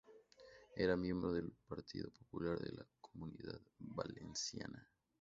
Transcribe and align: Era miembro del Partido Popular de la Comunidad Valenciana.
Era 0.75 0.97
miembro 0.97 1.31
del 1.31 1.51
Partido 1.67 2.09
Popular 2.09 2.57
de 2.57 2.71
la 2.71 2.87
Comunidad 3.01 3.61
Valenciana. 3.77 4.89